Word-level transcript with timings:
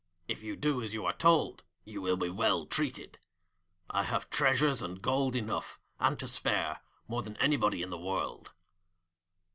If 0.27 0.41
you 0.41 0.55
do 0.55 0.81
as 0.81 0.95
you 0.95 1.05
are 1.05 1.13
told, 1.13 1.63
you 1.85 2.01
will 2.01 2.17
be 2.17 2.31
well 2.31 2.65
treated. 2.65 3.19
I 3.87 4.01
have 4.01 4.31
treasures 4.31 4.81
and 4.81 4.99
gold 4.99 5.35
enough 5.35 5.79
and 5.99 6.17
to 6.17 6.27
spare, 6.27 6.81
more 7.07 7.21
than 7.21 7.37
anybody 7.37 7.83
in 7.83 7.91
the 7.91 7.99
world.' 7.99 8.51